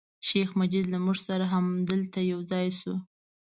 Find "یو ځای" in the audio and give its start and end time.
2.31-2.67